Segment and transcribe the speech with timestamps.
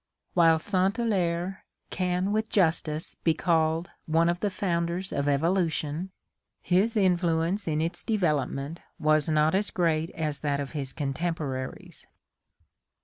[0.33, 0.97] While St.
[0.97, 6.09] Hilaire can with justice be called one of the founders of Evolution,
[6.63, 12.07] his influence in its development was not as great as that of his con temporaries.